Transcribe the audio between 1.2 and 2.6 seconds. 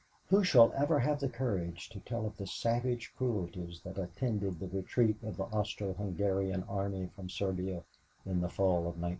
courage to tell of the